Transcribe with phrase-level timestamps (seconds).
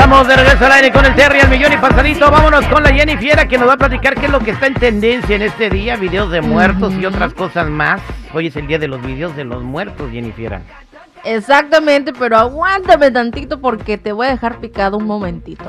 [0.00, 2.30] Estamos de regreso al aire con el Terry al millón y pasadito.
[2.30, 4.66] Vámonos con la Jenny Fiera que nos va a platicar qué es lo que está
[4.66, 5.96] en tendencia en este día.
[5.96, 8.00] Videos de muertos y otras cosas más.
[8.32, 10.62] Hoy es el día de los videos de los muertos, Jenny Fiera.
[11.22, 15.66] Exactamente, pero aguántame tantito porque te voy a dejar picado un momentito.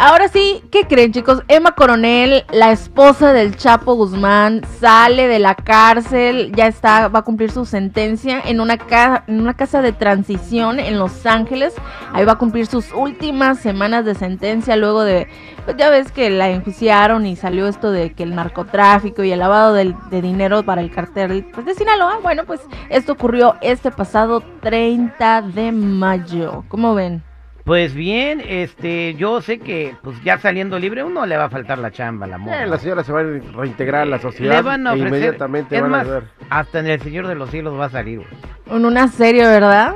[0.00, 1.42] Ahora sí, ¿qué creen chicos?
[1.48, 7.24] Emma Coronel, la esposa del Chapo Guzmán, sale de la cárcel, ya está, va a
[7.24, 8.78] cumplir su sentencia en una,
[9.26, 11.74] en una casa de transición en Los Ángeles.
[12.12, 15.26] Ahí va a cumplir sus últimas semanas de sentencia luego de,
[15.64, 19.40] pues ya ves que la enjuiciaron y salió esto de que el narcotráfico y el
[19.40, 22.20] lavado de, de dinero para el cartel pues, de Sinaloa.
[22.22, 26.62] Bueno, pues esto ocurrió este pasado 30 de mayo.
[26.68, 27.27] ¿Cómo ven?
[27.68, 31.76] Pues bien, este, yo sé que pues ya saliendo libre uno le va a faltar
[31.76, 34.56] la chamba, la eh, la señora se va a reintegrar a la sociedad.
[34.56, 36.22] Le van a e inmediatamente van a ver.
[36.48, 38.22] Hasta en el Señor de los Cielos va a salir.
[38.70, 39.92] En una serie, ¿verdad?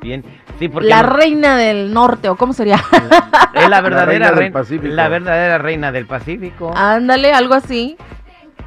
[0.00, 0.24] Bien.
[0.58, 2.76] Sí, porque la reina del norte, o cómo sería.
[3.52, 6.72] Es la verdadera reina, la verdadera reina del Pacífico.
[6.74, 7.98] Ándale, algo así.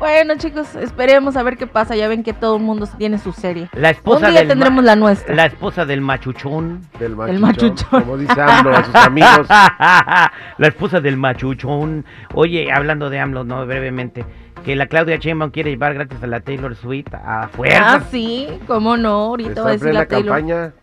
[0.01, 1.95] Bueno, chicos, esperemos a ver qué pasa.
[1.95, 3.69] Ya ven que todo el mundo tiene su serie.
[3.73, 5.35] La esposa Un día tendremos la nuestra.
[5.35, 6.81] La esposa del machuchón.
[6.97, 8.01] Del machuchón.
[8.01, 9.47] Como dice AMLO a sus amigos.
[9.47, 12.03] la esposa del machuchón.
[12.33, 14.25] Oye, hablando de AMLO, no, brevemente.
[14.65, 17.93] Que la Claudia Sheinbaum quiere llevar gratis a la Taylor Swift a fuerza.
[17.93, 19.09] Ah, sí, cómo no.
[19.09, 20.35] Ahorita va a decir la Taylor.
[20.35, 20.73] campaña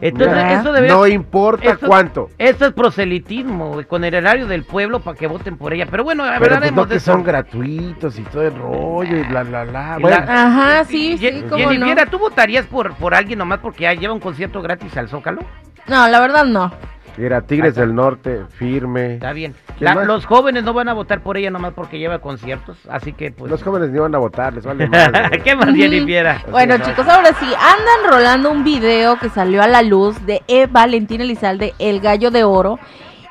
[0.00, 2.30] entonces, eso No importa cuánto.
[2.38, 5.86] Eso es proselitismo, con el erario del pueblo para que voten por ella.
[5.90, 9.64] Pero bueno, Pero pues no que son gratuitos y todo el rollo y bla, bla,
[9.64, 9.96] bla.
[10.28, 11.94] Ajá, sí, sí, cómo no.
[12.10, 15.42] ¿tú votarías por, por alguien nomás porque lleva un concierto gratis al Zócalo?
[15.86, 16.72] No, la verdad no.
[17.16, 19.14] Era Tigres del Norte, firme.
[19.14, 19.54] Está bien.
[19.78, 23.50] los jóvenes no van a votar por ella nomás porque lleva conciertos, así que pues...
[23.50, 25.12] Los jóvenes ni van a votar, les vale mal.
[25.42, 26.42] ¿Qué más bien viera?
[26.50, 30.66] Bueno, chicos, ahora sí, andan rolando un video que salió a la luz de e.
[30.66, 32.78] Valentín Elizalde, El Gallo de Oro,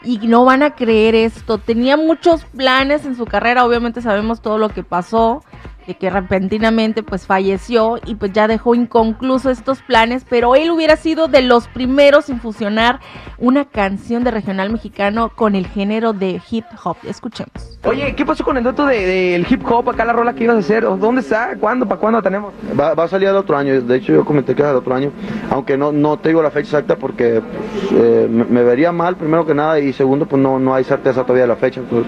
[0.03, 1.57] y no van a creer esto.
[1.57, 5.43] Tenía muchos planes en su carrera, obviamente sabemos todo lo que pasó
[5.87, 10.95] de que repentinamente pues falleció y pues ya dejó inconcluso estos planes, pero él hubiera
[10.95, 12.99] sido de los primeros en fusionar
[13.37, 16.97] una canción de regional mexicano con el género de hip hop.
[17.07, 17.79] Escuchemos.
[17.83, 19.89] Oye, ¿qué pasó con el dueto del hip hop?
[19.89, 21.55] Acá la rola que ibas a hacer, ¿dónde está?
[21.59, 21.85] ¿Cuándo?
[21.85, 22.53] ¿Para cuándo tenemos?
[22.79, 25.11] Va, a salir el otro año, de hecho yo comenté que era el otro año,
[25.49, 29.45] aunque no, no te digo la fecha exacta porque pues, eh, me, vería mal primero
[29.45, 32.05] que nada y segundo pues no, no hay certeza todavía de la fecha, pues,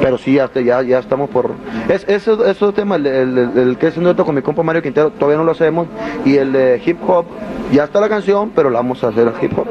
[0.00, 1.50] pero sí ya, ya, ya estamos por...
[1.88, 5.10] Es, eso, eso tema, el, el, que es un dueto con mi compa Mario Quintero,
[5.10, 5.88] todavía no lo hacemos.
[6.24, 7.26] Y el de hip hop,
[7.72, 9.66] ya está la canción, pero la vamos a hacer hip hop.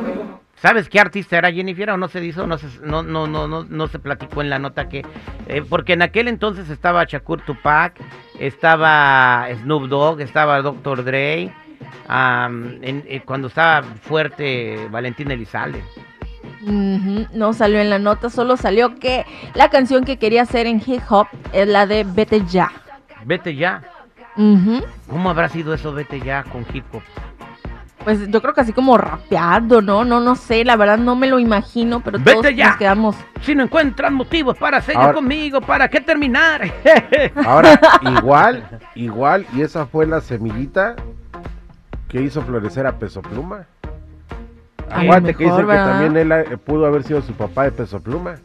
[0.56, 2.48] ¿Sabes qué artista era Jennifer o no se hizo?
[2.48, 5.06] No se, no, no, no, no, no se platicó en la nota que...
[5.48, 7.94] Eh, porque en aquel entonces estaba Shakur Tupac,
[8.40, 11.04] estaba Snoop Dogg, estaba Dr.
[11.04, 11.52] Dre,
[12.10, 15.84] eh, cuando estaba fuerte Valentín Elizalde.
[16.62, 21.02] No salió en la nota, solo salió que la canción que quería hacer en hip
[21.10, 22.72] hop es la de Vete Ya.
[23.26, 23.82] Vete ya.
[25.10, 27.02] ¿Cómo habrá sido eso, vete ya, con hip hop?
[28.04, 30.06] Pues yo creo que así como rapeando, ¿no?
[30.06, 32.68] No, no sé, la verdad no me lo imagino, pero Vete todos ya.
[32.68, 33.16] nos quedamos.
[33.42, 36.72] Si no encuentran motivos para seguir conmigo, ¿para qué terminar?
[37.46, 38.64] Ahora, igual,
[38.94, 40.96] igual, y esa fue la semillita
[42.08, 43.66] que hizo florecer a Peso Pluma.
[44.92, 48.36] Aguante, que dice que también él eh, pudo haber sido su papá de Peso Pluma.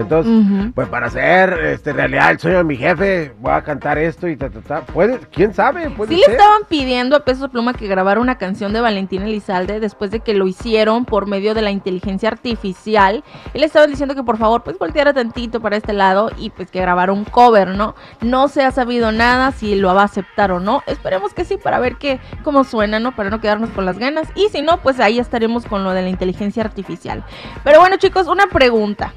[0.00, 4.28] Entonces, pues para hacer este, realidad el sueño de mi jefe, voy a cantar esto
[4.28, 4.80] y ta, ta, ta.
[4.82, 5.18] ¿Puede?
[5.32, 5.90] ¿Quién sabe?
[5.90, 9.80] ¿Puede sí le estaban pidiendo a Peso Pluma que grabara una canción de Valentín Elizalde
[9.80, 13.24] después de que lo hicieron por medio de la inteligencia artificial.
[13.54, 16.70] Y le estaban diciendo que por favor pues volteara tantito para este lado y pues
[16.70, 17.94] que grabara un cover, ¿no?
[18.20, 20.82] No se ha sabido nada si lo va a aceptar o no.
[20.86, 23.14] Esperemos que sí para ver qué, cómo suena, ¿no?
[23.14, 24.28] Para no quedarnos con las ganas.
[24.34, 27.24] Y si no, pues ahí estaremos con lo de la inteligencia artificial.
[27.64, 29.12] Pero bueno chicos, una pregunta.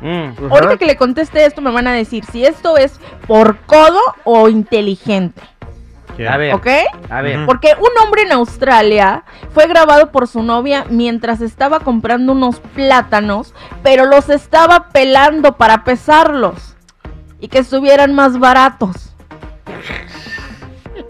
[0.00, 0.50] Mm.
[0.50, 4.48] Ahorita que le conteste esto me van a decir si esto es por codo o
[4.48, 5.42] inteligente.
[6.28, 6.54] A ver.
[6.54, 6.66] ¿Ok?
[7.10, 7.44] A ver.
[7.44, 13.54] Porque un hombre en Australia fue grabado por su novia mientras estaba comprando unos plátanos,
[13.82, 16.76] pero los estaba pelando para pesarlos
[17.38, 19.12] y que estuvieran más baratos.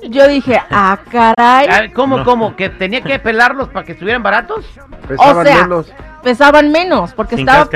[0.09, 1.93] Yo dije, ah, caray.
[1.93, 2.57] ¿Cómo, cómo?
[2.57, 4.65] ¿Que tenía que pelarlos para que estuvieran baratos?
[5.07, 5.93] Pesaban o sea, menos.
[6.23, 7.69] Pesaban menos porque estaba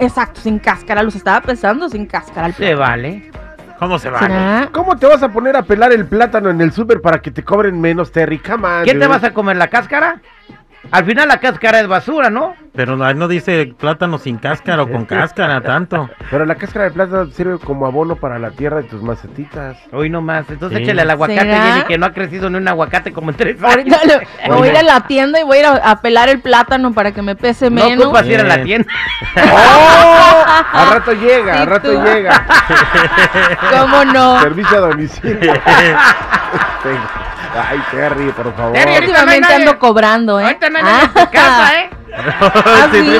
[0.00, 1.02] Exacto, sin cáscara.
[1.02, 2.46] Los estaba pensando sin cáscara.
[2.48, 3.30] el Se vale.
[3.78, 4.18] ¿Cómo se va?
[4.18, 4.68] ¿Será?
[4.72, 7.42] ¿Cómo te vas a poner a pelar el plátano en el súper para que te
[7.42, 8.38] cobren menos, Terry?
[8.38, 9.06] Come on, ¿Qué te dude.
[9.06, 10.20] vas a comer, la cáscara?
[10.90, 12.54] Al final la cáscara es basura, ¿no?
[12.74, 16.08] Pero ahí no dice plátano sin cáscara o con cáscara, tanto.
[16.30, 19.76] Pero la cáscara de plátano sirve como abono para la tierra de tus macetitas.
[19.92, 20.48] Hoy nomás.
[20.48, 20.84] Entonces Sí.
[20.84, 21.62] échale al aguacate, ¿Será?
[21.72, 23.94] Jenny, que no ha crecido ni un aguacate como en tres años.
[23.98, 26.40] Ahorita voy a ir a la tienda y voy a ir a, a pelar el
[26.40, 28.04] plátano para que me pese No menos.
[28.06, 28.88] ocupas ir a la tienda.
[29.36, 30.44] ¡Oh!
[30.72, 32.02] Al rato llega, Sí, al rato tú.
[32.04, 32.46] llega.
[33.78, 34.40] ¿Cómo no?
[34.40, 35.52] Servicio a domicilio.
[37.68, 38.72] Ay, Terry, por favor.
[38.72, 39.54] Terry, Últimamente nadie.
[39.56, 40.44] ando cobrando, ¿eh?
[40.44, 41.90] Ahorita no hay nadie en tu casa, ¿eh?
[42.16, 43.18] ¿Ah, Sí.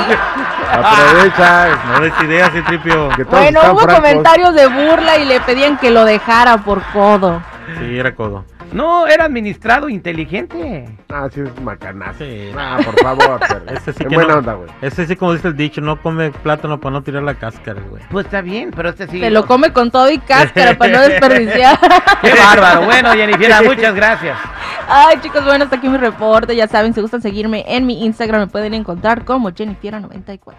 [0.72, 1.68] Aprovecha.
[1.92, 3.08] No des ideas, sí, Tripio.
[3.10, 3.94] Que todos Bueno, hubo francos.
[3.96, 7.42] comentarios de burla y le pedían que lo dejara por codo.
[7.78, 8.44] Sí, era codo.
[8.72, 10.88] No, era administrado inteligente.
[11.08, 12.18] Ah, sí, es macanazo.
[12.24, 12.50] Sí.
[12.56, 13.40] Ah, por favor.
[13.72, 14.68] Ese sí En que buena no- onda, güey.
[14.80, 18.02] Ese sí, como dice el dicho, no come plátano para no tirar la cáscara, güey.
[18.10, 19.18] Pues está bien, pero este sí.
[19.20, 21.78] Se lo come con todo y cáscara para no desperdiciar.
[22.22, 22.82] Qué bárbaro.
[22.84, 24.38] Bueno, Jennifer, muchas gracias.
[24.88, 26.54] Ay, chicos, bueno, hasta aquí mi reporte.
[26.54, 30.54] Ya saben, si gustan seguirme en mi Instagram, me pueden encontrar como Jennifiera94.